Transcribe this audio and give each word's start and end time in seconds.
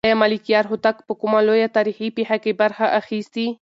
آیا 0.05 0.15
ملکیار 0.23 0.65
هوتک 0.71 0.97
په 1.07 1.13
کومه 1.21 1.39
لویه 1.47 1.69
تاریخي 1.77 2.07
پېښه 2.17 2.37
کې 2.43 2.51
برخه 2.61 2.85
اخیستې؟ 2.99 3.47